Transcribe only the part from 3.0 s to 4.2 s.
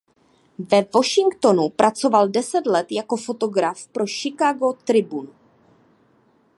fotograf pro